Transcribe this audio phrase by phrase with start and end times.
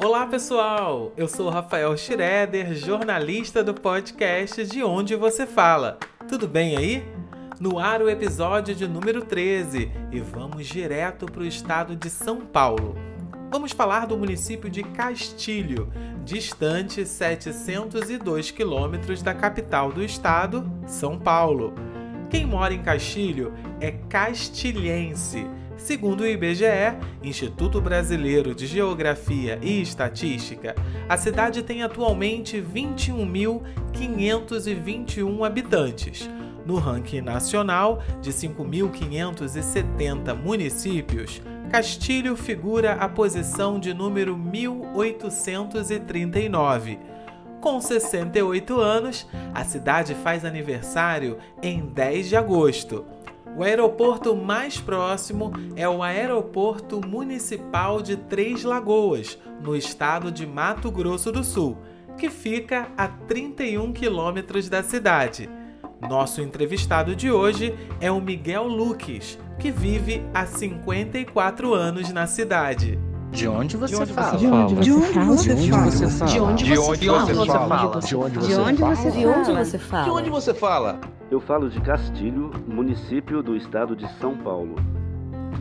[0.00, 5.98] Olá pessoal, eu sou Rafael Schroeder, jornalista do podcast De Onde Você Fala.
[6.28, 7.04] Tudo bem aí?
[7.58, 12.42] No ar o episódio de número 13 e vamos direto para o estado de São
[12.42, 12.96] Paulo.
[13.50, 15.92] Vamos falar do município de Castilho,
[16.24, 21.74] distante 702 quilômetros da capital do estado, São Paulo.
[22.30, 25.44] Quem mora em Castilho é castilhense.
[25.78, 30.74] Segundo o IBGE, Instituto Brasileiro de Geografia e Estatística,
[31.08, 36.28] a cidade tem atualmente 21.521 habitantes.
[36.66, 46.98] No ranking nacional de 5.570 municípios, Castilho figura a posição de número 1839.
[47.60, 53.06] Com 68 anos, a cidade faz aniversário em 10 de agosto.
[53.58, 60.92] O aeroporto mais próximo é o Aeroporto Municipal de Três Lagoas, no estado de Mato
[60.92, 61.76] Grosso do Sul,
[62.16, 65.50] que fica a 31 quilômetros da cidade.
[66.00, 72.96] Nosso entrevistado de hoje é o Miguel Luques, que vive há 54 anos na cidade.
[73.32, 74.36] De onde você fala?
[74.38, 75.36] De onde você fala?
[75.36, 76.30] De onde você fala?
[76.30, 77.20] De onde De você fala?
[77.26, 77.40] você
[77.76, 77.94] fala?
[78.06, 79.10] De onde você fala?
[79.10, 80.04] De onde você fala?
[80.04, 81.00] De onde você fala?
[81.30, 84.76] Eu falo de Castilho, município do estado de São Paulo.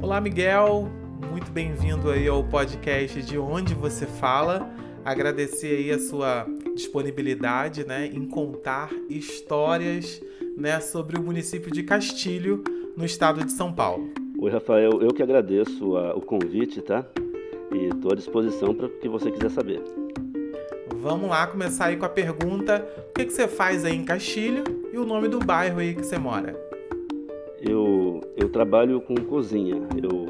[0.01, 0.87] Olá, Miguel.
[1.31, 4.69] Muito bem-vindo aí ao podcast De Onde Você Fala.
[5.03, 6.45] Agradecer aí a sua
[6.75, 10.21] disponibilidade, né, em contar histórias,
[10.57, 12.63] né, sobre o município de Castilho,
[12.95, 14.09] no estado de São Paulo.
[14.39, 17.05] Oi, Rafael, eu que agradeço a- o convite, tá?
[17.71, 19.81] E estou à disposição para o que você quiser saber.
[20.95, 24.63] Vamos lá começar aí com a pergunta: o que, que você faz aí em Castilho
[24.91, 26.59] e o nome do bairro aí que você mora?
[27.59, 29.81] Eu, eu trabalho com cozinha.
[30.01, 30.25] Eu,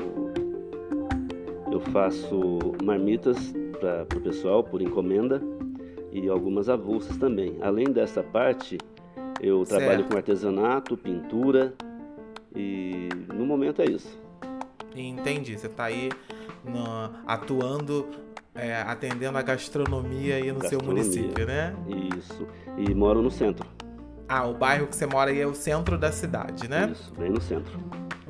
[1.71, 3.38] eu faço marmitas
[3.80, 5.41] para o pessoal por encomenda
[6.11, 7.58] e algumas avulsas também.
[7.61, 8.77] Além dessa parte,
[9.42, 10.11] eu trabalho Certo.
[10.11, 11.73] com artesanato, pintura
[12.55, 14.19] e no momento é isso.
[14.95, 16.09] Entendi, você está aí
[16.65, 18.08] no- atuando,
[18.55, 21.03] é, atendendo a gastronomia aí no seu Gastronomia.
[21.03, 21.73] município, né?
[22.17, 22.47] Isso.
[22.77, 23.67] E moro no centro.
[24.30, 26.89] Ah, o bairro que você mora aí é o centro da cidade, né?
[26.91, 27.80] Isso, bem no centro.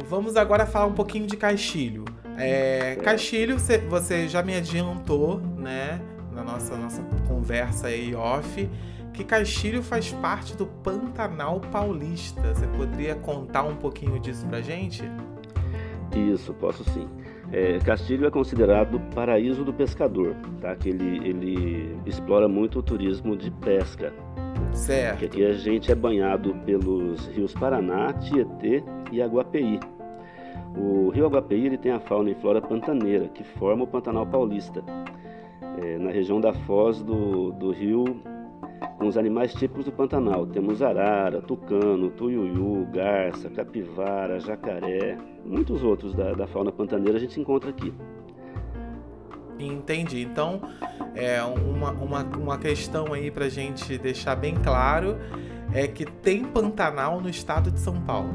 [0.07, 2.06] Vamos agora falar um pouquinho de Castilho.
[2.38, 6.00] É, Castilho, você, você já me adiantou, né,
[6.31, 8.69] na nossa, nossa conversa aí off,
[9.11, 12.53] que Castilho faz parte do Pantanal Paulista.
[12.53, 15.03] Você poderia contar um pouquinho disso pra gente?
[16.16, 17.07] Isso, posso sim.
[17.52, 20.75] É, Castilho é considerado paraíso do pescador, tá?
[20.75, 24.13] Que ele, ele explora muito o turismo de pesca.
[24.72, 25.25] Que Certo.
[25.25, 29.80] aqui a gente é banhado pelos rios Paraná, Tietê e Aguapeí.
[30.75, 34.84] O rio Aguapeí ele tem a fauna e flora pantaneira, que forma o Pantanal Paulista.
[35.81, 38.03] É, na região da foz do, do rio,
[38.97, 40.45] com os animais típicos do Pantanal.
[40.47, 47.39] Temos arara, tucano, tuiuiu, garça, capivara, jacaré, muitos outros da, da fauna pantaneira a gente
[47.39, 47.93] encontra aqui.
[49.59, 50.21] Entendi.
[50.21, 50.61] Então,
[51.15, 55.17] é uma, uma, uma questão aí pra gente deixar bem claro
[55.73, 58.31] é que tem Pantanal no estado de São Paulo.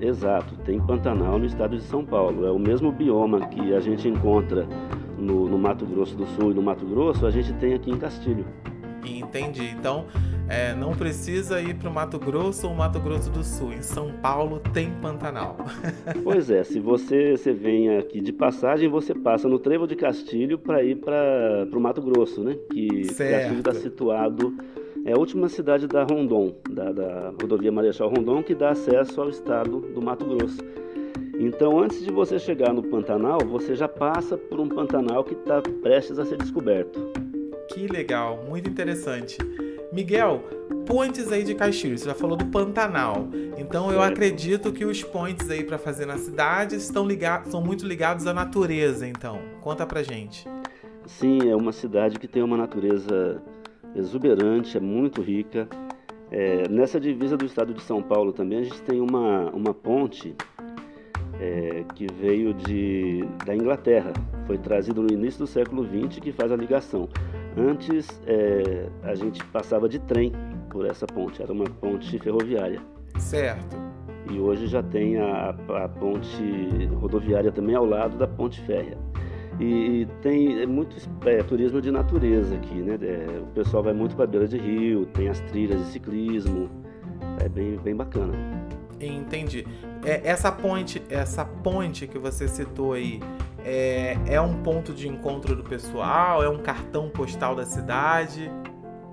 [0.00, 2.46] Exato, tem Pantanal no estado de São Paulo.
[2.46, 4.66] É o mesmo bioma que a gente encontra
[5.18, 7.98] no, no Mato Grosso do Sul e no Mato Grosso, a gente tem aqui em
[7.98, 8.44] Castilho.
[9.08, 9.64] Entendi.
[9.78, 10.06] Então,
[10.48, 13.72] é, não precisa ir para o Mato Grosso ou Mato Grosso do Sul.
[13.72, 15.56] Em São Paulo tem Pantanal.
[16.22, 20.58] Pois é, se você, você vem aqui de passagem, você passa no Trevo de Castilho
[20.58, 22.56] para ir para o Mato Grosso, né?
[22.72, 23.32] Que Certo.
[23.32, 24.54] Castilho está situado,
[25.04, 29.28] é a última cidade da Rondon, da, da rodovia Marechal Rondon, que dá acesso ao
[29.28, 30.58] estado do Mato Grosso.
[31.38, 35.60] Então, antes de você chegar no Pantanal, você já passa por um Pantanal que está
[35.82, 36.98] prestes a ser descoberto.
[37.76, 39.36] Que legal, muito interessante.
[39.92, 40.42] Miguel,
[40.86, 43.28] pontes aí de Castilho, você já falou do Pantanal.
[43.58, 47.86] Então eu acredito que os pontes aí para fazer na cidade estão ligados, são muito
[47.86, 49.42] ligados à natureza, então.
[49.60, 50.48] Conta pra gente.
[51.04, 53.42] Sim, é uma cidade que tem uma natureza
[53.94, 55.68] exuberante, é muito rica.
[56.30, 60.34] É, nessa divisa do estado de São Paulo também a gente tem uma, uma ponte
[61.38, 64.14] é, que veio de, da Inglaterra.
[64.46, 67.06] Foi trazido no início do século XX que faz a ligação.
[67.56, 70.32] Antes é, a gente passava de trem
[70.70, 72.80] por essa ponte, era uma ponte ferroviária.
[73.18, 73.76] Certo.
[74.30, 78.98] E hoje já tem a, a ponte rodoviária também ao lado da ponte férrea.
[79.58, 82.98] E, e tem é muito é, turismo de natureza aqui, né?
[83.00, 86.68] É, o pessoal vai muito para beira de rio, tem as trilhas de ciclismo,
[87.42, 88.34] é bem, bem bacana.
[89.00, 89.66] Entendi.
[90.04, 93.20] É, essa ponte, essa ponte que você citou aí,
[93.68, 96.40] É, é um ponto de encontro do pessoal?
[96.40, 98.48] É um cartão postal da cidade?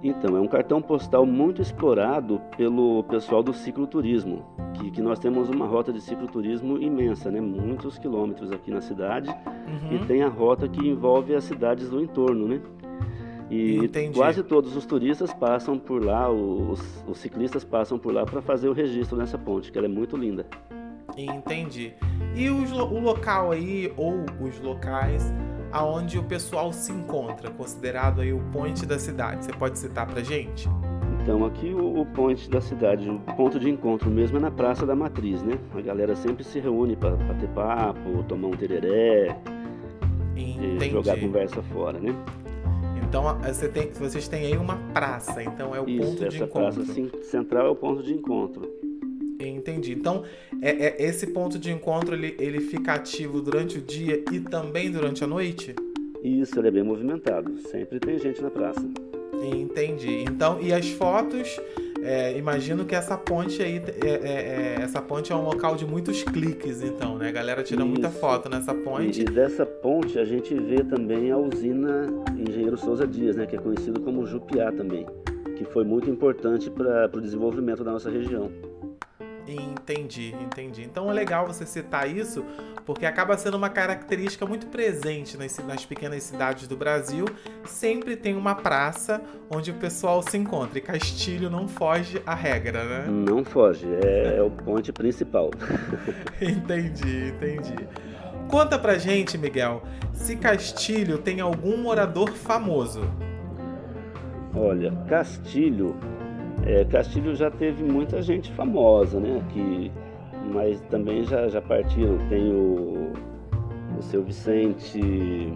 [0.04, 4.46] Então, é um cartão postal muito explorado pelo pessoal do cicloturismo,
[4.76, 7.42] que, que nós temos uma rota de cicloturismo imensa, né?
[7.42, 9.96] muitos quilômetros aqui na cidade, Uhum.
[9.96, 12.62] e tem a rota que envolve as cidades do entorno, né?
[13.50, 14.16] E Entendi.
[14.16, 18.68] quase todos os turistas passam por lá, os, os ciclistas passam por lá para fazer
[18.68, 20.46] o registro nessa ponte, que ela é muito linda.
[21.18, 21.94] Entendi.
[22.36, 25.32] E os o local aí, ou os locais,
[25.72, 30.22] aonde o pessoal se encontra, considerado aí o point da cidade, você pode citar pra
[30.22, 30.68] gente?
[31.22, 34.86] Então aqui o, o point da cidade, o ponto de encontro mesmo é na Praça
[34.86, 35.58] da Matriz, né?
[35.74, 39.38] A galera sempre se reúne para ter papo, tomar um tereré,
[40.36, 42.14] e jogar a conversa fora, né?
[43.02, 46.44] Então você tem, vocês têm aí uma praça, então é o Isso, ponto de essa
[46.46, 46.84] encontro.
[46.84, 48.70] praça sim, central é o ponto de encontro.
[49.48, 49.94] Entendi.
[49.94, 50.24] Então
[50.62, 54.92] é, é- esse ponto de encontro ele, ele fica ativo durante o dia e também
[54.92, 55.76] durante a noite?
[56.24, 58.82] Isso, ele é bem movimentado, sempre tem gente na praça.
[59.44, 60.24] Entendi.
[60.24, 61.60] Então, e as fotos,
[62.02, 65.86] é, imagino que essa ponte aí, é, é- é- essa ponte é um local de
[65.86, 67.28] muitos cliques, então, né?
[67.28, 68.20] A galera tira muita Isso.
[68.20, 69.22] foto nessa ponte.
[69.22, 72.08] e dessa ponte a gente vê também a usina
[72.38, 73.46] Engenheiro Souza Dias, né?
[73.46, 75.06] Que é conhecido como Jupiá também,
[75.58, 78.50] que foi muito importante para o desenvolvimento da nossa região.
[79.56, 80.84] Entendi, entendi.
[80.84, 82.46] Então é legal você citar isso,
[82.86, 87.26] porque acaba sendo uma característica muito presente nas, nas pequenas cidades do Brasil.
[87.66, 90.78] Sempre tem uma praça onde o pessoal se encontra.
[90.78, 93.06] E Castilho não foge à regra, né?
[93.08, 95.52] Não foge, é, é o ponte principal.
[96.42, 97.76] Entendi, entendi.
[98.50, 103.02] Conta pra gente, Miguel, se Castilho tem algum morador famoso.
[104.56, 105.96] Olha, Castilho,
[106.66, 109.42] é, Castilho já teve muita gente famosa, né?
[109.50, 109.92] Que,
[110.52, 112.18] mas também já, já partiram.
[112.30, 113.12] Tem o,
[113.98, 115.54] o seu Vicente.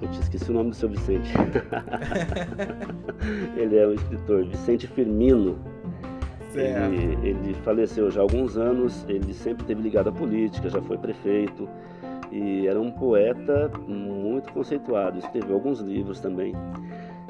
[0.00, 1.32] Putz, esqueci o nome do seu Vicente.
[3.56, 5.58] Ele é um escritor, Vicente Firmino.
[6.52, 6.94] Certo.
[6.94, 10.96] Ele, ele faleceu já há alguns anos, ele sempre teve ligado à política, já foi
[10.96, 11.68] prefeito
[12.32, 16.54] e era um poeta muito conceituado, escreveu alguns livros também.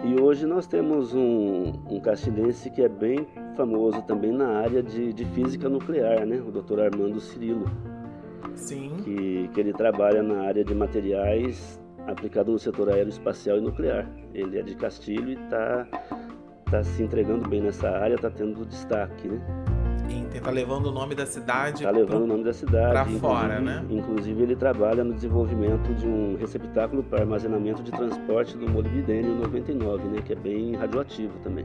[0.04, 5.12] E hoje nós temos um, um castilhense que é bem famoso também na área de,
[5.12, 6.36] de física nuclear, né?
[6.36, 6.80] o Dr.
[6.80, 7.66] Armando Cirilo,
[8.54, 8.96] Sim.
[9.02, 14.08] que, que ele trabalha na área de materiais aplicado no setor aeroespacial e nuclear.
[14.32, 15.86] Ele é de Castilho e está
[16.70, 19.40] tá se entregando bem nessa área, está tendo destaque, né?
[20.08, 21.78] Enten- Tá levando o nome da cidade.
[21.84, 22.92] Está levando o nome da cidade.
[23.00, 23.84] inclusive- fora, né?
[23.90, 30.08] Inclusive ele trabalha no desenvolvimento de um receptáculo para armazenamento de transporte do molibdênio 99,
[30.08, 30.22] né?
[30.24, 31.64] Que é bem radioativo também.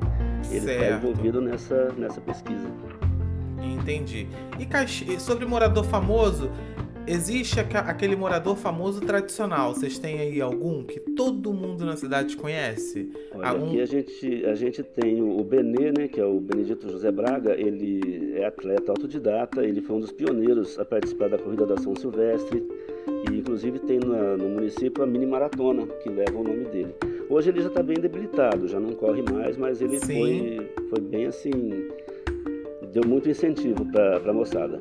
[0.50, 2.68] Ele está envolvido nessa, nessa pesquisa.
[3.62, 4.28] Entendi.
[4.60, 6.50] E sobre morador famoso,
[7.08, 9.74] existe aquele morador famoso tradicional.
[9.74, 13.10] Vocês têm aí algum que todo mundo na cidade conhece?
[13.34, 16.40] Olha, Algum- aqui a gente, a gente tem o o Benê, né, que é o
[16.40, 21.38] Benedito José Braga, ele é atleta autodidata, ele foi um dos pioneiros a participar da
[21.38, 22.64] corrida da São Silvestre
[23.30, 26.96] e inclusive tem na- no município a mini maratona, que leva o nome dele.
[27.30, 30.20] Hoje ele já está bem debilitado, já não corre mais, mas ele Sim.
[30.20, 31.52] foi, foi bem assim,
[32.94, 34.80] deu muito incentivo para a moçada.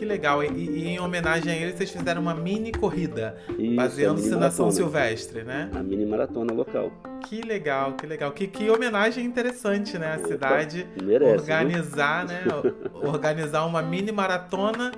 [0.00, 0.42] Que legal.
[0.42, 3.36] E, e em homenagem a ele, vocês fizeram uma mini corrida,
[3.76, 4.70] baseando-se na São.
[4.70, 5.68] Silvestre, né?
[5.74, 6.90] A mini maratona local.
[7.26, 8.32] Que legal, que legal.
[8.32, 10.14] Que, que homenagem interessante, né?
[10.14, 12.44] A Opa, cidade Merece, organizar, né?
[13.04, 14.90] organizar uma mini maratona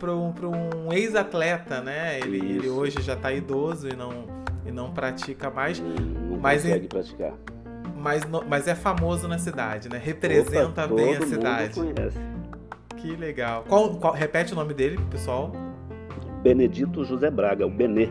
[0.00, 0.32] para um,
[0.86, 2.18] um ex-atleta, né?
[2.20, 4.24] Ele, ele hoje já está idoso e não,
[4.64, 7.34] e não pratica mais, Não, Mas consegue em- praticar.
[7.94, 10.00] mas, mas é famoso na cidade, né?
[10.02, 11.74] Representa Opa, bem a todo mundo cidade.
[11.74, 12.18] conhece.
[12.98, 13.64] Que legal.
[13.68, 15.52] Qual, qual- repete o nome dele, pessoal?
[16.42, 18.08] Benedito José Braga, o Benê.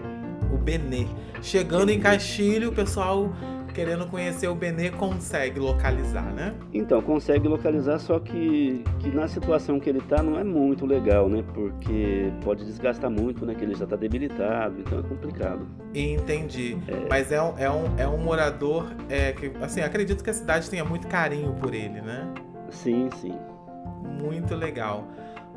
[0.53, 1.05] O Benê.
[1.41, 3.31] Chegando em Castilho, o pessoal
[3.73, 6.55] querendo conhecer o Benê consegue localizar, né?
[6.73, 11.29] Então, consegue localizar, só que, que na situação que ele está não é muito legal,
[11.29, 11.43] né?
[11.53, 13.53] Porque pode desgastar muito, né?
[13.53, 15.67] Que ele já está debilitado, então é complicado.
[15.93, 16.75] Entendi.
[17.07, 20.67] Mas é um, é um, é um morador é, que, assim, acredito que a cidade
[20.71, 22.27] tenha muito carinho por ele, né?
[22.71, 23.37] Sim, sim.
[24.07, 25.07] Muito legal.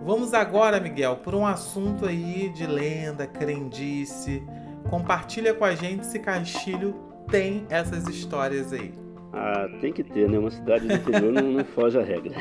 [0.03, 4.43] Vamos agora, Miguel, por um assunto aí de lenda, crendice.
[4.89, 6.95] Compartilha com a gente se Castilho
[7.31, 8.93] tem essas histórias aí.
[9.33, 10.39] Ah, tem que ter, né?
[10.39, 12.33] Uma cidade do interior não, não foge à regra.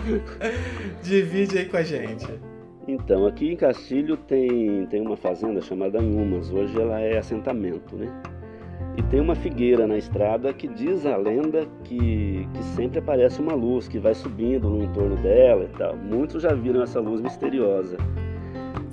[1.02, 2.26] Divide aí com a gente.
[2.88, 6.50] Então, aqui em Castilho tem, tem uma fazenda chamada Anhumas.
[6.50, 8.06] Hoje ela é assentamento, né?
[8.96, 13.54] E tem uma figueira na estrada que diz a lenda que, que sempre aparece uma
[13.54, 15.96] luz que vai subindo no entorno dela e tal.
[15.96, 17.96] Muitos já viram essa luz misteriosa.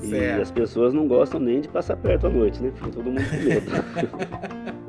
[0.01, 0.41] E Certo.
[0.41, 2.72] as pessoas não gostam nem de passar perto à noite, né?
[2.75, 3.72] Fica todo mundo com medo.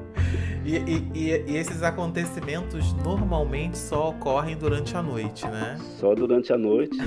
[0.64, 5.76] E, e- e- e esses acontecimentos normalmente só ocorrem durante a noite, né?
[5.98, 6.98] só durante a noite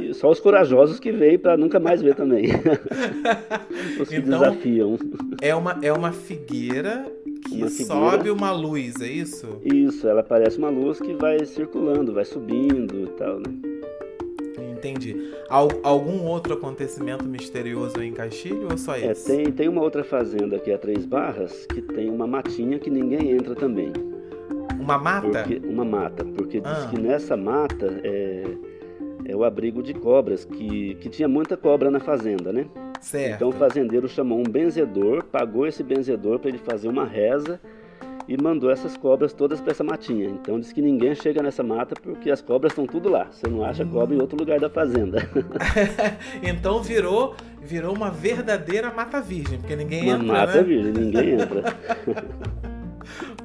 [0.00, 2.46] e, e só os corajosos que veem para nunca mais ver também.
[4.00, 4.96] os que Então- desafiam.
[5.42, 7.04] É uma, é uma figueira
[7.48, 8.10] que Uma figueira.
[8.10, 9.60] sobe uma luz, é isso?
[9.64, 13.54] Isso, ela parece uma luz que vai circulando, vai subindo e tal, né?
[14.72, 15.16] Entendi.
[15.48, 19.26] Al- algum outro acontecimento misterioso em Castilho ou só É, esse?
[19.26, 22.90] tem, tem uma outra fazenda que é a Três Barras, que tem uma matinha que
[22.90, 23.92] ninguém entra também.
[24.78, 25.42] Uma mata?
[25.42, 26.88] Porque, uma mata, porque diz Ah.
[26.90, 28.44] que nessa mata é,
[29.24, 32.66] é o abrigo de cobras, que, que tinha muita cobra na fazenda, né?
[33.00, 33.34] Certo.
[33.36, 37.60] Então o fazendeiro chamou um benzedor, pagou esse benzedor para ele fazer uma reza
[38.28, 40.28] e mandou essas cobras todas para essa matinha.
[40.28, 43.26] Então diz que ninguém chega nessa mata porque as cobras estão tudo lá.
[43.30, 45.28] Você não acha cobra em outro lugar da fazenda.
[46.42, 50.62] então virou, virou uma verdadeira mata virgem, porque ninguém Uma entra, mata né?
[50.62, 51.62] virgem, ninguém entra.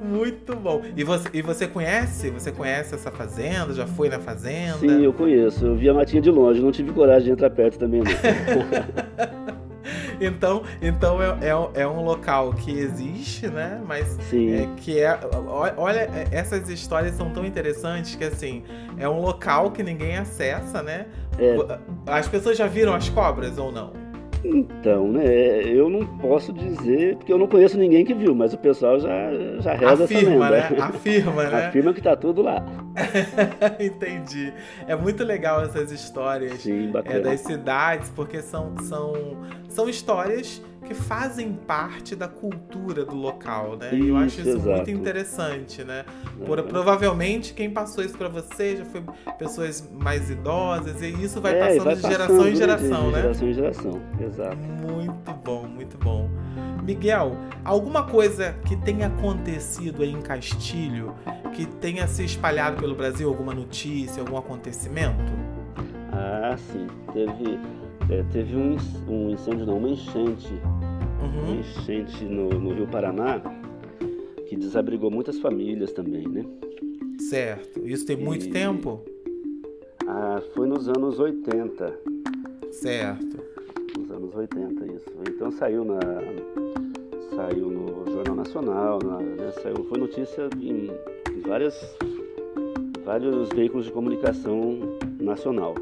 [0.02, 0.82] Muito bom.
[0.96, 2.30] E você, e você conhece?
[2.30, 3.72] Você conhece essa fazenda?
[3.72, 4.78] Já foi na fazenda?
[4.78, 5.64] Sim, eu conheço.
[5.64, 8.02] Eu vi a matinha de longe, não tive coragem de entrar perto também.
[8.02, 9.32] Não.
[10.24, 13.82] Então, então é, é, é um local que existe, né?
[13.86, 14.54] Mas Sim.
[14.54, 15.18] é, que é.
[15.76, 18.62] Olha, é, essas histórias são tão interessantes que assim,
[18.98, 21.06] é um local que ninguém acessa, né?
[21.38, 21.56] É.
[22.06, 24.01] As pessoas já viram as cobras ou não?
[24.44, 28.58] Então, né, eu não posso dizer, porque eu não conheço ninguém que viu, mas o
[28.58, 29.30] pessoal já,
[29.60, 30.70] já reza Afirma, essa lenda.
[30.70, 30.82] né?
[30.82, 31.66] Afirma, né?
[31.66, 32.64] Afirma que tá tudo lá.
[33.78, 34.52] Entendi.
[34.86, 36.60] É muito legal essas histórias.
[36.60, 39.36] Sim, é, das cidades, porque são, são,
[39.68, 43.90] são histórias que fazem parte da cultura do local, né?
[43.94, 44.90] E eu acho Isso, isso muito exato.
[44.90, 46.04] interessante, né?
[46.44, 46.66] Por- Uhum.
[46.66, 49.02] provavelmente quem passou isso pra você já foi
[49.38, 53.06] pessoas mais idosas e isso vai É, passando vai de passando, geração em né, geração,
[53.06, 53.20] de né?
[53.22, 54.56] geração em geração, exato.
[54.56, 56.28] Muito bom, muito bom.
[56.82, 61.14] Miguel, alguma coisa que tenha acontecido aí em Castilho,
[61.54, 65.32] que tenha se espalhado pelo Brasil, alguma notícia, algum acontecimento?
[66.12, 66.86] Ah, sim.
[67.12, 67.58] Teve,
[68.10, 68.76] é, teve um,
[69.08, 70.52] um incêndio, não, uma enchente.
[71.20, 71.60] Uma Uhum.
[71.60, 73.40] enchente no, no Rio Paraná
[74.48, 76.44] que desabrigou muitas famílias também, né?
[77.20, 77.80] Certo.
[77.86, 79.00] Isso tem muito E- tempo?
[80.06, 81.96] Ah, foi nos anos 80.
[82.72, 83.38] Certo.
[83.98, 85.06] Nos anos 80, isso.
[85.28, 86.00] Então saiu na.
[87.36, 90.90] Saiu no Jornal Nacional, na- né, saiu, foi notícia em,
[91.34, 91.96] em várias,
[93.04, 94.78] vários veículos de comunicação
[95.20, 95.74] nacional.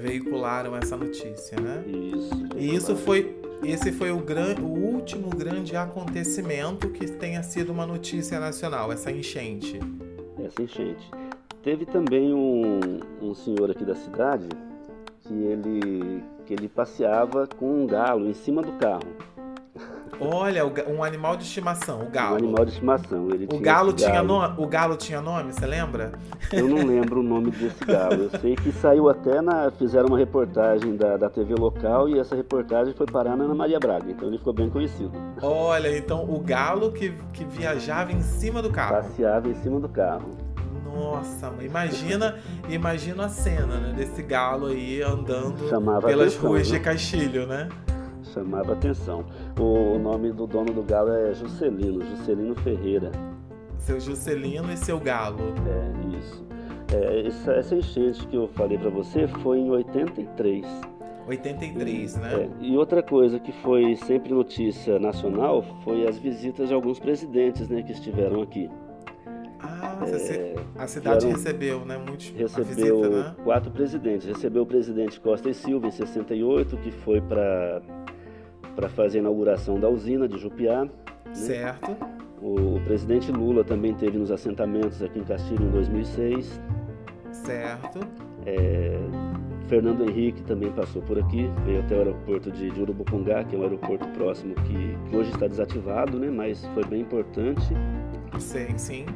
[0.00, 1.84] Veicularam essa notícia, né?
[1.86, 2.48] Isso.
[2.56, 3.36] E isso foi.
[3.64, 9.10] Esse foi o, gran, o último grande acontecimento que tenha sido uma notícia nacional, essa
[9.10, 9.80] enchente.
[10.44, 11.10] essa enchente.
[11.62, 14.48] Teve também um, um senhor aqui da cidade
[15.22, 19.08] que ele, que ele passeava com um galo em cima do carro.
[20.20, 22.36] Olha, um animal de estimação, o Um galo.
[22.36, 23.28] animal de estimação.
[23.30, 24.54] Ele O tinha galo tinha nome?
[24.58, 26.12] O galo tinha nome, você lembra?
[26.52, 28.24] Eu não lembro o nome desse galo.
[28.24, 29.70] Eu sei que saiu até na.
[29.70, 33.78] Fizeram uma reportagem da, da TV local e essa reportagem foi parar na Ana Maria
[33.78, 35.12] Braga, então ele ficou bem conhecido.
[35.40, 38.96] Olha, então o galo que, que viajava em cima do carro.
[38.96, 40.30] Passeava em cima do carro.
[40.84, 46.78] Nossa, imagina, imagina a cena, né, desse galo aí andando Chamava pelas atenção, ruas né?
[46.78, 47.68] de Castilho, né?
[48.32, 49.24] Chamava atenção.
[49.58, 53.10] O, nome do dono do galo é Juscelino, Juscelino Ferreira.
[53.78, 55.38] Seu Juscelino e seu galo.
[55.66, 56.44] É, isso.
[56.94, 60.66] É, essa, essa enchente que eu falei pra você foi em 83.
[61.26, 62.50] 83, É, né?
[62.60, 67.82] e outra coisa que foi sempre notícia nacional foi as visitas de alguns presidentes né,
[67.82, 68.70] que estiveram aqui.
[69.60, 71.98] Ah, você- a cidade vieram- recebeu, né?
[71.98, 72.64] Muitos Recebeu
[73.02, 73.34] visita, né?
[73.44, 74.26] quatro presidentes.
[74.26, 77.82] Recebeu o presidente Costa e Silva em 68, que foi para
[78.78, 80.84] para fazer a inauguração da usina de Jupiá.
[80.84, 80.90] né?
[81.34, 81.96] Certo.
[82.40, 86.60] O, presidente Lula também teve nos assentamentos aqui em Castilho em 2006.
[87.32, 87.98] Certo.
[89.68, 93.58] Fernando Henrique também passou por aqui, veio até o aeroporto de, de Urubucungá, que é
[93.58, 96.30] um aeroporto próximo que, que hoje está desativado, né?
[96.30, 97.66] mas foi bem importante.
[98.38, 99.06] Sim, sim.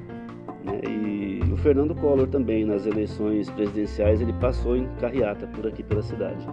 [0.65, 0.81] né?
[0.87, 6.03] E o Fernando Collor também, nas eleições presidenciais, ele passou em carreata por aqui pela
[6.03, 6.47] cidade.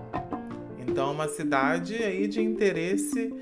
[0.89, 3.34] Então, é uma cidade aí de interesse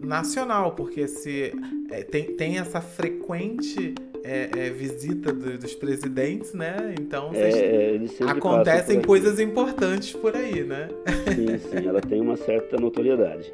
[0.00, 1.52] nacional, porque se
[1.90, 6.94] é, tem, tem essa frequente é, é, visita do- dos presidentes, né?
[6.98, 10.88] Então, É, vocês- é, acontecem coisas importantes por aí, né?
[11.34, 13.50] Sim, sim, ela tem uma certa notoriedade.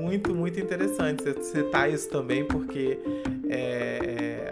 [0.00, 2.98] Muito, muito interessante você citar isso também, porque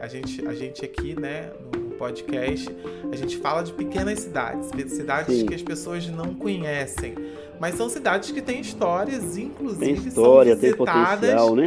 [0.00, 2.68] a, gente, a gente aqui, né, no podcast,
[3.10, 5.46] a gente fala de pequenas cidades, cidades Sim.
[5.46, 7.14] que as pessoas não conhecem.
[7.60, 11.64] Mas são cidades que têm histórias, inclusive Tem história, são tem visitadas, potencial, né?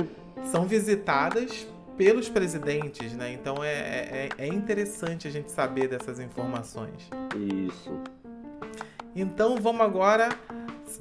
[0.51, 1.67] são visitadas
[1.97, 3.33] pelos presidentes, né?
[3.33, 7.09] Então é, é, é interessante a gente saber dessas informações.
[7.35, 7.91] Isso.
[9.15, 10.29] Então vamos agora,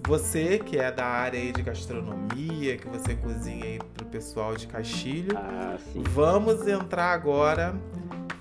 [0.06, 5.36] você que é da área de gastronomia, que você cozinha aí pro pessoal de Castilho,
[5.36, 6.02] Ah, sim.
[6.02, 7.74] vamos entrar agora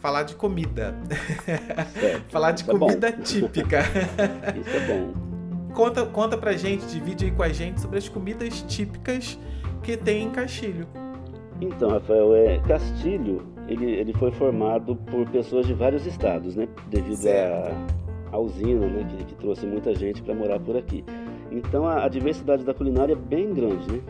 [0.01, 0.95] falar de comida,
[2.29, 3.79] falar de Isso é comida típica.
[4.61, 5.24] Isso é bom.
[5.75, 9.37] Conta, conta pra gente, divide aí com a gente sobre as comidas típicas
[9.83, 10.87] que tem em Castilho.
[11.61, 16.67] Então, Rafael, é, Castilho, ele, ele foi formado por pessoas de vários estados, né?
[16.87, 17.27] Devido
[18.31, 19.05] à usina, né?
[19.09, 21.03] Que, que trouxe muita gente para morar por aqui.
[21.51, 24.01] Então, a, a diversidade da culinária é bem grande, né?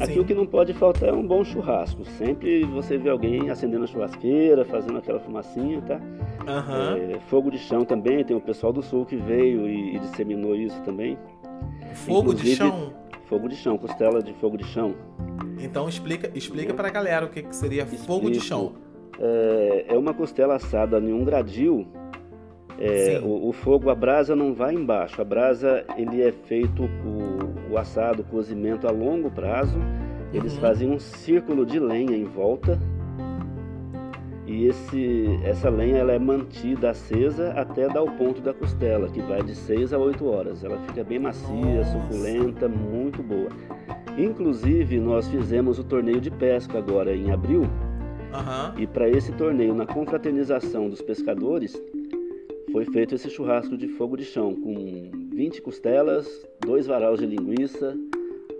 [0.00, 0.20] Aqui Sim.
[0.20, 2.04] o que não pode faltar é um bom churrasco.
[2.04, 6.00] Sempre você vê alguém acendendo a churrasqueira, fazendo aquela fumacinha, tá?
[6.46, 6.96] Aham.
[6.96, 10.56] É, fogo de chão também, tem o pessoal do sul que veio e, e disseminou
[10.56, 11.16] isso também.
[11.94, 12.92] Fogo de inclusive- chão.
[13.26, 14.94] Fogo de chão, costela de fogo de chão.
[15.58, 18.46] Então explica, explica pra galera o que, que seria fogo de Explico.
[18.46, 18.72] chão.
[19.18, 21.86] É, é uma costela assada em um gradil.
[22.78, 25.20] É, o, o fogo, a brasa não vai embaixo.
[25.22, 26.88] A brasa, ele é feito
[27.74, 29.78] o, assado, o cozimento a longo prazo.
[30.32, 30.60] Eles Uhum.
[30.60, 32.78] fazem um círculo de lenha em volta.
[34.46, 39.20] E esse, essa lenha ela é mantida acesa até dar o ponto da costela, que
[39.22, 40.62] vai de 6 a 8 horas.
[40.62, 41.92] Ela fica bem macia, Nossa.
[41.92, 43.48] suculenta, muito boa.
[44.18, 47.62] Inclusive, nós fizemos o torneio de pesca agora em abril.
[48.32, 48.74] Aham.
[48.76, 51.80] E para esse torneio, na confraternização dos pescadores,
[52.70, 57.96] foi feito esse churrasco de fogo de chão, com 20 costelas, dois varal de linguiça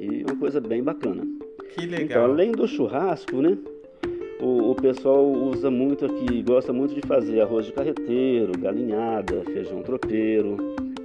[0.00, 1.22] e uma coisa bem bacana.
[1.72, 2.24] Que Então, legal.
[2.24, 3.56] além do churrasco, né?
[4.40, 9.82] O, o pessoal usa muito aqui, gosta muito de fazer arroz de carreteiro, galinhada, feijão
[9.82, 10.56] tropeiro,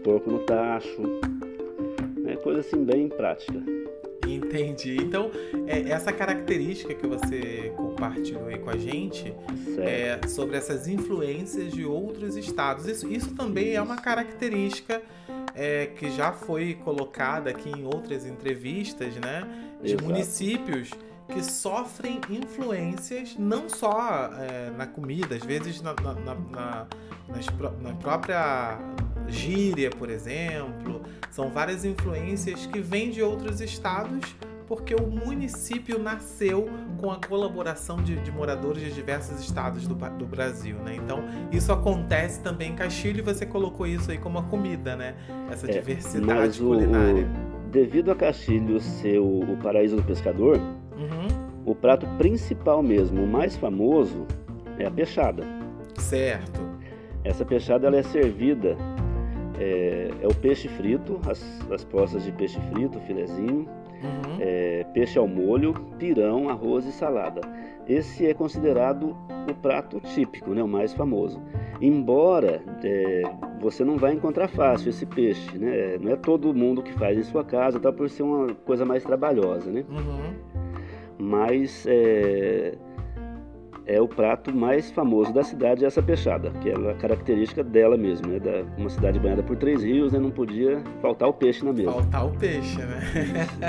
[0.03, 1.03] porco no tacho.
[2.25, 3.61] É coisa assim bem prática.
[4.27, 4.97] Entendi.
[4.97, 5.31] Então,
[5.67, 9.33] é, essa característica que você compartilhou aí com a gente
[9.79, 12.87] é sobre essas influências de outros estados.
[12.87, 15.01] Isso, isso também é uma característica
[15.61, 19.43] é, que já foi colocada aqui em outras entrevistas, né?
[19.83, 20.03] De Exato.
[20.05, 20.89] municípios
[21.27, 26.87] que sofrem influências não só é, na comida, às vezes na, na, na, na-
[27.27, 27.45] nas
[27.81, 28.79] na própria
[29.27, 31.01] gíria, por exemplo.
[31.29, 34.33] São várias influências que vêm de outros estados
[34.65, 36.69] porque o município nasceu
[36.99, 40.95] com a colaboração de, de moradores de diversos estados do, do Brasil, né?
[40.95, 45.15] Então, isso acontece também em Castilho e você colocou isso aí como a comida, né?
[45.49, 47.25] Essa É, diversidade o, culinária.
[47.25, 50.57] o- devido a Castilho ser o, o paraíso do pescador,
[50.97, 51.27] Uhum,
[51.65, 54.25] o prato principal mesmo, o mais famoso,
[54.77, 55.43] é a peixada.
[55.97, 56.59] certo.
[57.23, 58.75] Essa peixada ela é servida,
[59.59, 63.67] é, é o peixe frito, as, as postas de peixe frito, filezinho,
[64.01, 67.41] Uhum, é, peixe ao molho, pirão, arroz e salada.
[67.87, 69.17] Esse é considerado
[69.49, 71.41] o prato típico, né, o mais famoso.
[71.81, 73.23] Embora é,
[73.59, 75.97] você não vai encontrar fácil esse peixe, né?
[75.99, 79.03] Não é todo mundo que faz em sua casa, tá por ser uma coisa mais
[79.03, 79.83] trabalhosa, né?
[79.89, 80.33] uhum.
[81.17, 82.77] Mas é,
[83.91, 88.27] é o prato mais famoso da cidade essa peixada, que é a característica dela mesmo,
[88.27, 88.39] né?
[88.39, 90.19] Da, uma cidade banhada por três rios, né?
[90.19, 91.91] Não podia faltar o peixe na mesa.
[91.91, 92.99] Faltar o peixe, né?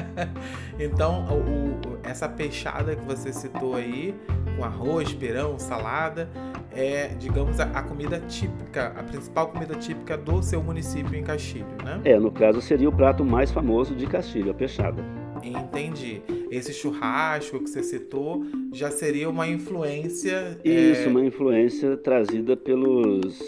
[0.78, 4.14] então, o- o- essa peixada que você citou aí,
[4.58, 6.28] com arroz, pirão, salada,
[6.74, 11.66] é, digamos, a, a comida típica, a principal comida típica do seu município em Castilho,
[11.82, 11.98] né?
[12.04, 15.02] É, no caso seria o prato mais famoso de Castilho, a peixada.
[15.44, 16.22] Entendi.
[16.50, 20.58] Esse churrasco que você citou já seria uma influência.
[20.64, 23.38] é, Isso, uma influência trazida pelos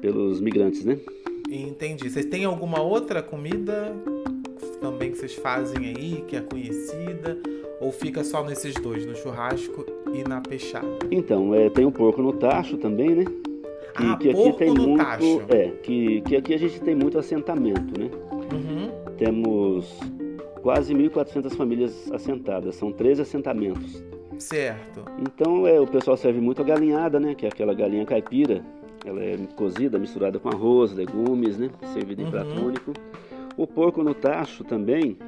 [0.00, 0.98] pelos migrantes, né?
[1.48, 2.10] Entendi.
[2.10, 3.94] Vocês têm alguma outra comida
[4.80, 7.38] também que vocês fazem aí, que é conhecida?
[7.80, 10.86] Ou fica só nesses dois, no churrasco e na peixada?
[11.10, 13.24] Então, é, tem o porco no tacho também, né?
[13.24, 15.42] Que, Ah, que aqui porco tem no muito, tacho.
[15.50, 18.10] é, que, que aqui a gente tem muito assentamento, né?
[18.52, 18.90] Uhum.
[19.18, 19.98] Temos
[20.62, 24.02] quase 1.400 famílias assentadas, são 13 assentamentos.
[24.38, 25.04] Certo.
[25.20, 27.34] Então, é, o pessoal serve muito a galinhada, né?
[27.34, 28.64] Que é aquela galinha caipira.
[29.04, 31.70] Ela é cozida, misturada com arroz, legumes, né?
[31.92, 32.30] Servida em Uhum.
[32.30, 32.92] prato único.
[33.56, 35.18] O porco no tacho também,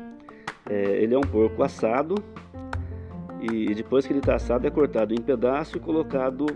[0.70, 2.14] é, ele é um porco assado.
[3.42, 6.46] E depois que ele está assado, é cortado em pedaço e colocado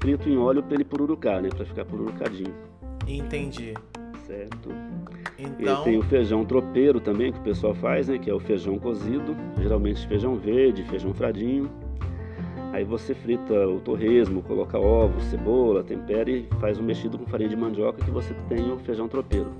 [0.00, 1.48] frito em óleo para ele pururucar, né?
[1.48, 2.54] Para ficar pururucadinho,
[3.08, 3.74] Entendi.
[4.26, 4.70] Certo?
[5.38, 8.18] E Então, tem o feijão tropeiro também, que o pessoal faz, né?
[8.18, 11.70] Que é o feijão cozido, geralmente feijão verde, feijão fradinho.
[12.72, 17.50] Aí você frita o torresmo, coloca ovos, cebola, tempera e faz um mexido com farinha
[17.50, 19.52] de mandioca que você tem o feijão tropeiro.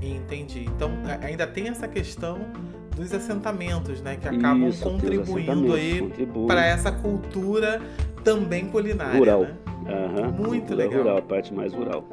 [0.00, 0.64] Entendi.
[0.76, 2.38] Então ainda tem essa questão
[2.94, 4.16] dos assentamentos, né?
[4.16, 6.12] Que acabam Isso, contribuindo aí
[6.46, 7.80] para essa cultura
[8.22, 9.18] também culinária.
[9.18, 9.40] Rural.
[9.42, 9.54] né?
[9.88, 10.98] Aham, Muito legal.
[11.00, 12.04] rural, a parte mais rural.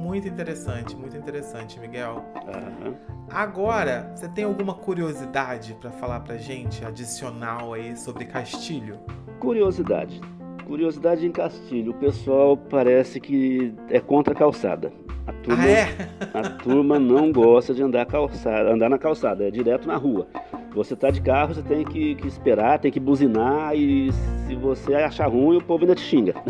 [0.00, 2.24] Muito interessante, muito interessante, Miguel.
[2.48, 2.96] Aham.
[3.30, 8.98] Agora, você tem alguma curiosidade para falar pra gente, adicional aí sobre Castilho?
[9.38, 10.20] Curiosidade.
[10.66, 11.92] Curiosidade em Castilho.
[11.92, 14.90] O pessoal parece que é contra a calçada.
[15.26, 15.88] A turma, Ah, é?
[16.34, 20.26] a turma não gosta de andar, calçada, andar na calçada, é direto na rua.
[20.74, 24.12] Você tá de carro, você tem que, que esperar, tem que buzinar e
[24.46, 26.34] se você achar ruim, o povo ainda te xinga.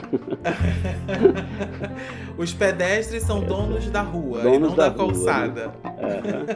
[2.37, 5.13] Os pedestres são donos da rua e Donos não da da, rua, né?
[5.15, 5.73] calçada.
[5.85, 6.47] Aham.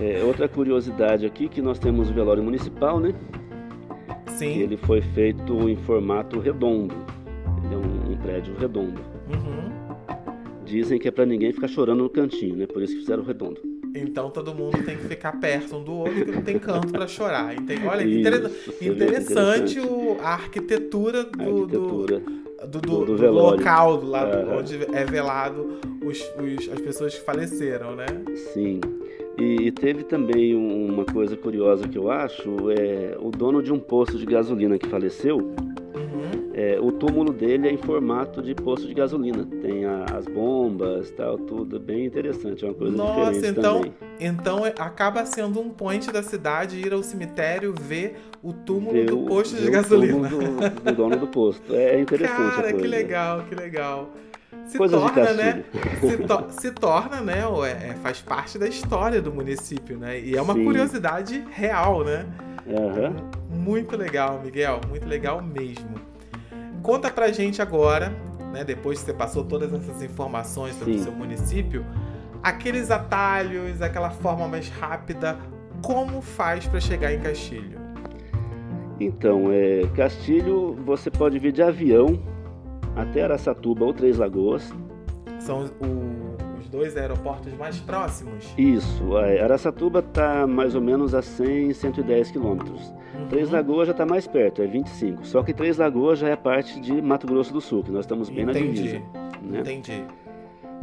[0.00, 3.14] É, outra curiosidade aqui que nós temos o velório municipal, né?
[4.26, 4.58] Sim.
[4.58, 6.94] Ele foi feito em formato redondo.
[7.64, 9.00] Ele é um, um prédio redondo.
[9.32, 9.63] Uhum.
[10.64, 12.66] Dizem que é para ninguém ficar chorando no cantinho, né?
[12.66, 13.60] Por isso que fizeram redondo.
[13.94, 17.06] Então todo mundo tem que ficar perto um do outro, que não tem canto para
[17.06, 17.54] chorar.
[17.54, 17.86] Entende?
[17.86, 19.80] Olha Isso, inter- que interessante, interessante.
[19.80, 22.18] o- a arquitetura A do, arquitetura.
[22.18, 27.14] do, do- do- do do local do lado onde é velado os, os- as pessoas
[27.14, 28.06] que faleceram, né?
[28.52, 28.80] Sim.
[29.38, 33.72] E, e teve também um- uma coisa curiosa que eu acho, é o dono de
[33.72, 35.54] um posto de gasolina que faleceu.
[36.56, 39.44] É, o túmulo dele é em formato de posto de gasolina.
[39.60, 43.94] Tem a- as bombas, tal, tudo bem interessante, é uma coisa Nossa, diferente então, também.
[44.20, 49.06] então é- acaba sendo um point da cidade ir ao cemitério ver o túmulo Ver
[49.06, 50.28] do posto de o gasolina.
[50.28, 51.74] túmulo Do, do dono do posto.
[51.74, 54.10] É interessante a Cara, que legal, que legal.
[54.66, 55.64] Se Coisas de torna, né?
[56.00, 57.40] Se, to- se torna, né?
[57.66, 60.18] é- é- faz parte da história do município, né?
[60.20, 60.64] E é uma Sim.
[60.64, 62.24] curiosidade real, né?
[62.70, 63.14] Aham.
[63.50, 64.80] Muito legal, Miguel.
[64.88, 65.96] Muito legal mesmo.
[66.84, 68.12] Conta pra gente agora,
[68.52, 68.62] né?
[68.62, 71.82] Depois que você passou todas essas informações sobre o seu município,
[72.42, 75.38] aqueles atalhos, aquela forma mais rápida,
[75.82, 77.78] como faz pra chegar em Castilho?
[79.00, 82.22] Então, é, Castilho você pode vir de avião
[82.94, 84.70] até Araçatuba ou Três Lagoas.
[85.40, 86.33] São o-
[86.74, 88.52] dois aeroportos mais próximos?
[88.58, 92.92] Isso, Araçatuba está mais ou menos a 100, 110 quilômetros.
[93.14, 93.28] Uhum.
[93.28, 95.24] Três Lagoas já está mais perto, é 25.
[95.24, 98.28] Só que Três Lagoas já é parte de Mato Grosso do Sul, que nós estamos
[98.28, 98.82] bem na Entendi.
[98.82, 99.02] divisa.
[99.42, 99.60] Né?
[99.60, 100.04] Entendi.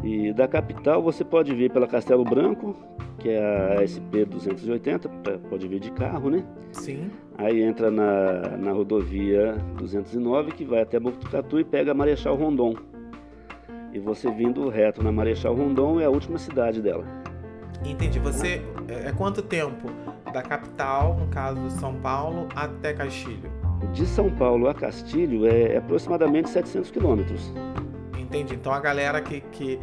[0.04, 2.76] E da capital você pode vir pela Castelo Branco,
[3.20, 6.44] que é a SP 280, pra- pode vir de carro, né?
[6.72, 7.12] Sim.
[7.38, 12.76] Aí entra na, na rodovia 209, que vai até Botucatu e pega Marechal Rondon.
[13.94, 17.06] E você vindo reto na Marechal Rondon é a última cidade dela.
[17.84, 18.20] Entendi.
[18.20, 19.90] Você é é quanto tempo
[20.34, 23.50] da capital, no caso São Paulo, até Castilho?
[23.94, 27.52] De São Paulo a Castilho é aproximadamente 700 quilômetros.
[28.18, 28.54] Entendi.
[28.56, 29.80] Então a galera que, que,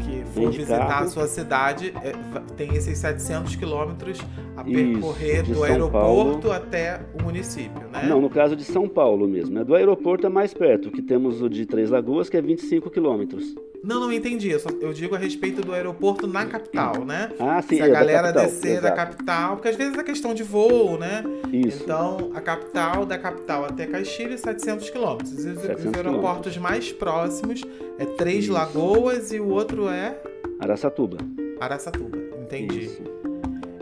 [0.00, 1.04] que Vem for visitar carro.
[1.04, 2.12] a sua cidade é,
[2.56, 4.18] tem esses 700 quilômetros
[4.56, 6.52] a Isso, percorrer de do São aeroporto Paulo.
[6.52, 8.04] até o município, né?
[8.08, 9.54] Não, no caso de São Paulo mesmo.
[9.54, 9.64] Né?
[9.64, 13.54] Do aeroporto é mais perto, que temos o de Três Lagoas, que é 25 quilômetros.
[13.82, 14.50] Não, não entendi.
[14.50, 17.30] Eu, só- eu digo a respeito do aeroporto na capital, né?
[17.38, 18.96] Ah, sim, Se é a da galera capital, descer da exato.
[18.96, 21.24] capital, porque às vezes é questão de voo, né?
[21.52, 21.82] Isso.
[21.84, 25.32] Então, a capital, da capital até Castilho, 700 quilômetros.
[25.32, 27.62] Os, os 700 aeroportos mais próximos
[27.98, 28.52] é Três Isso.
[28.52, 30.16] Lagoas e o outro é
[30.58, 31.16] Araçatuba.
[31.58, 32.18] Araçatuba.
[32.42, 32.80] Entendi.
[32.84, 33.02] Isso.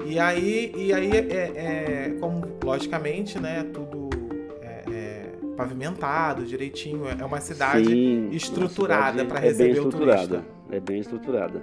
[0.06, 3.88] E aí, e aí é, é- como, logicamente, né, tudo é, é
[5.59, 7.09] pavimentado direitinho.
[7.09, 10.44] É uma cidade Sim, estruturada uma cidade pra é bem receber estruturada, turista.
[10.71, 11.61] É bem estruturada.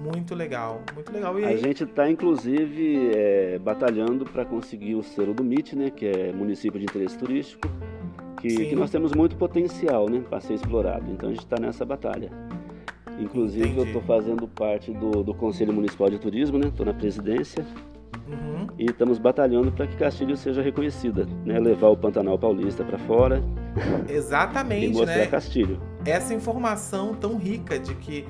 [0.00, 0.80] muito legal.
[0.94, 1.40] Muito legal.
[1.40, 5.90] E A aí, gente está, inclusive, é, batalhando para conseguir o selo do MIT, né,
[5.90, 7.68] que é Município de Interesse Turístico,
[8.40, 11.10] que, que nós temos muito potencial né, para ser explorado.
[11.10, 12.30] Então a gente está nessa batalha.
[13.18, 13.86] Inclusive, eu Entendi.
[13.88, 17.66] estou fazendo parte do, do Conselho Municipal de Turismo, né, estou na presidência,
[18.28, 18.66] Uhum.
[18.78, 23.42] e estamos batalhando para que Castilho seja reconhecida, né, levar o Pantanal Paulista para fora
[24.08, 25.26] e Exatamente, mostrar né?
[25.26, 25.80] Castilho.
[26.04, 28.26] Essa informação tão rica de que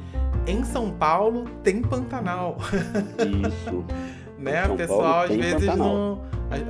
[0.47, 2.57] em São Paulo tem Pantanal,
[3.18, 3.85] Isso.
[4.38, 4.66] né?
[4.66, 5.87] O pessoal às vezes Pantanal.
[5.88, 6.20] não,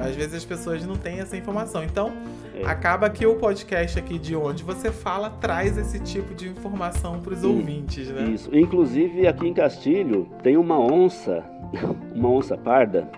[0.01, 1.83] às, vezes as pessoas não têm essa informação.
[1.83, 2.13] Então,
[2.55, 2.65] É.
[2.65, 7.35] acaba que o podcast aqui de onde você fala traz esse tipo de informação para
[7.35, 8.23] os ouvintes, né?
[8.29, 8.49] Isso.
[8.57, 11.43] Inclusive, aqui em Castilho, tem uma onça,
[12.15, 13.09] uma onça parda,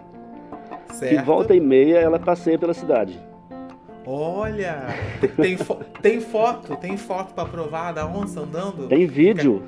[0.93, 1.17] Certo?
[1.17, 3.19] que volta e meia ela passeia pela cidade.
[4.09, 4.87] Olha,
[5.37, 8.87] tem, fo- tem foto, tem foto para provar da onça andando?
[8.89, 9.65] Tem vídeo.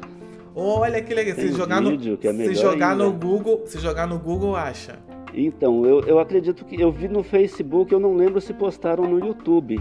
[0.55, 1.35] Olha que legal.
[1.35, 3.05] Tem Se jogar, vídeo, no, que é se jogar ainda.
[3.05, 4.97] no Google, se jogar no Google acha.
[5.35, 9.19] Então, eu, eu acredito que eu vi no Facebook, eu não lembro se postaram no
[9.25, 9.79] YouTube.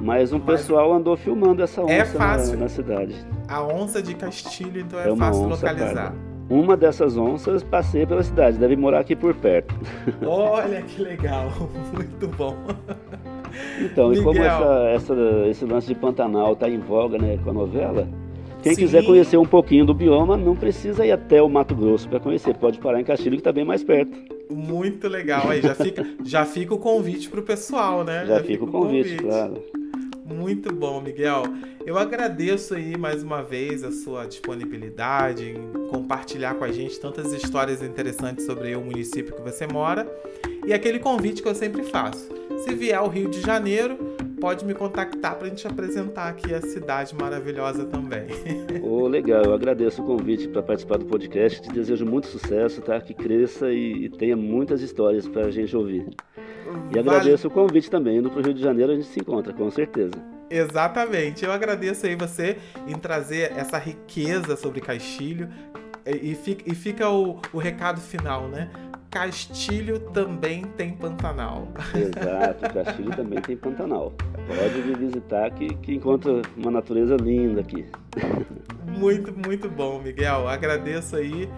[0.00, 2.56] Mas um Mas- pessoal andou filmando essa onça É na-.
[2.56, 3.14] Na, cidade.
[3.48, 5.94] A onça de Castilho, então é, É fácil localizar.
[6.12, 6.29] parda.
[6.50, 9.72] Uma dessas onças passei pela cidade, deve morar aqui por perto.
[10.26, 11.48] Olha que legal,
[11.94, 12.56] muito bom.
[13.80, 14.46] Então, e como Miguel.
[14.46, 18.08] essa, essa- esse lance de Pantanal está em voga né, com a novela,
[18.62, 18.80] quem Sim.
[18.82, 22.54] quiser conhecer um pouquinho do bioma, não precisa ir até o Mato Grosso para conhecer,
[22.56, 24.12] pode parar em Castilho que está bem mais perto.
[24.50, 25.48] Muito legal.
[25.48, 28.26] Aí já fica, já fica o convite pro pessoal, né?
[28.26, 29.54] Já, fica o convite, claro.
[30.30, 31.42] Muito bom, Miguel.
[31.84, 37.32] Eu agradeço aí mais uma vez a sua disponibilidade em compartilhar com a gente tantas
[37.32, 40.06] histórias interessantes sobre o município que você mora
[40.64, 42.28] e aquele convite que eu sempre faço.
[42.64, 43.98] Se vier ao Rio de Janeiro,
[44.40, 48.26] pode me contactar para a gente apresentar aqui a cidade maravilhosa também.
[48.82, 53.00] Ô, legal, eu agradeço o convite para participar do podcast, te desejo muito sucesso, tá?
[53.00, 56.08] Que cresça e, e tenha muitas histórias para a gente ouvir.
[56.90, 59.20] E Vale- agradeço o convite também, indo para o Rio de Janeiro a gente se
[59.20, 60.14] encontra, com certeza.
[60.48, 61.44] Exatamente.
[61.44, 62.56] Eu agradeço aí você
[62.88, 65.48] em trazer essa riqueza sobre Castilho
[66.06, 68.70] e, e fica, e fica o, o recado final, né?
[69.10, 71.66] Castilho também tem Pantanal.
[71.94, 74.12] Exato, Castilho também tem Pantanal.
[74.46, 77.86] Pode me visitar que, que encontra uma natureza linda aqui.
[78.86, 80.46] Muito, muito bom, Miguel.
[80.48, 81.48] Agradeço aí.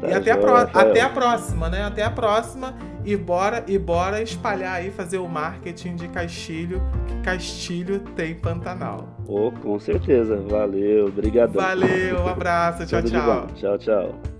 [0.00, 0.90] Tá e até a, joia, pró- Rafael.
[0.90, 1.82] até a próxima, né?
[1.84, 2.74] Até a próxima.
[3.04, 9.08] E bora, e bora espalhar aí, fazer o marketing de Castilho, que Castilho tem Pantanal.
[9.26, 10.36] Oh, com certeza.
[10.36, 11.62] Valeu, obrigadão.
[11.62, 13.46] Valeu, um abraço, tchau, tchau.
[13.54, 14.33] Tchau, tchau.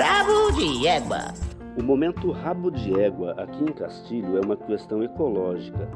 [0.00, 1.34] Rabo de égua.
[1.76, 5.88] O momento rabo de égua aqui em Castilho é uma questão ecológica.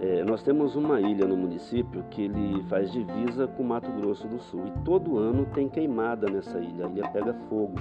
[0.00, 4.38] É, nós temos uma ilha no município que ele faz divisa com Mato Grosso do
[4.38, 7.74] Sul e todo ano tem queimada nessa ilha, a ilha pega fogo.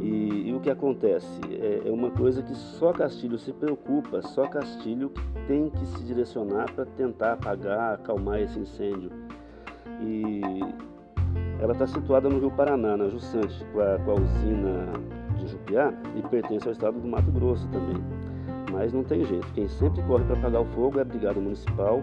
[0.00, 1.40] E, e o que acontece?
[1.52, 5.12] É, é uma coisa que só Castilho se preocupa, só Castilho
[5.46, 9.12] tem que se direcionar para tentar apagar, acalmar esse incêndio.
[10.00, 10.40] E
[11.60, 14.92] ela está situada no Rio Paraná, na Jussante, com a, com a usina
[15.36, 18.02] de Jupiá e pertence ao estado do Mato Grosso também.
[18.72, 22.02] Mas não tem jeito, quem sempre corre para apagar o fogo é a Brigada Municipal,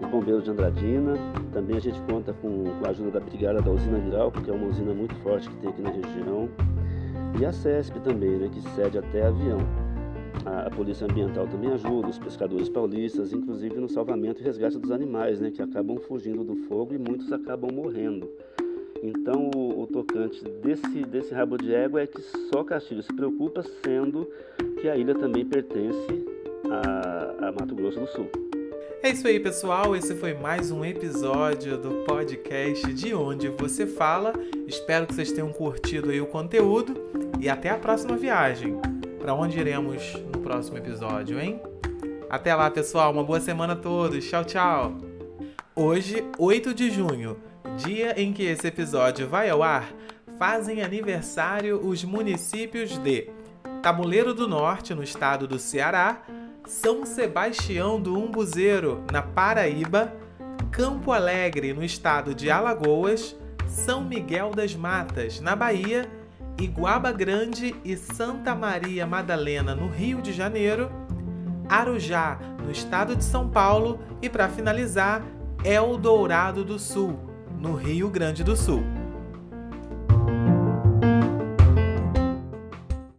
[0.00, 1.14] os bombeiros de Andradina.
[1.52, 4.52] Também a gente conta com, com a ajuda da Brigada da Usina Viral, porque é
[4.52, 6.48] uma usina muito forte que tem aqui na região.
[7.38, 9.58] E a CESP também, né, que cede até avião.
[10.44, 14.90] A, a Polícia Ambiental também ajuda, os pescadores paulistas, inclusive no salvamento e resgate dos
[14.90, 18.28] animais, né, que acabam fugindo do fogo e muitos acabam morrendo.
[19.02, 22.20] Então, o, o tocante desse, desse rabo de égua é que
[22.52, 24.28] só Castilho se preocupa, sendo
[24.80, 26.26] que a ilha também pertence
[26.70, 28.30] a, a Mato Grosso do Sul.
[29.02, 29.96] É isso aí, pessoal.
[29.96, 34.34] Esse foi mais um episódio do podcast De Onde Você Fala.
[34.68, 36.94] Espero que vocês tenham curtido aí o conteúdo
[37.40, 38.78] e até a próxima viagem.
[39.18, 41.58] Para onde iremos no próximo episódio, hein?
[42.28, 43.10] Até lá, pessoal.
[43.10, 44.22] Uma boa semana a todos.
[44.28, 44.98] Tchau, tchau.
[45.74, 47.38] Hoje, 8 de junho,
[47.84, 49.88] dia em que esse episódio vai ao ar,
[50.38, 53.30] fazem aniversário os municípios de
[53.82, 56.22] Tabuleiro do Norte, no estado do Ceará,
[56.66, 60.12] São Sebastião do Umbuzeiro, na Paraíba,
[60.70, 63.34] Campo Alegre, no estado de Alagoas,
[63.66, 66.10] São Miguel das Matas, na Bahia,
[66.60, 70.90] Iguaba Grande e Santa Maria Madalena, no Rio de Janeiro,
[71.66, 75.22] Arujá, no estado de São Paulo e, para finalizar,
[75.64, 77.29] Eldorado do Sul,
[77.60, 78.99] no Rio Grande do Sul.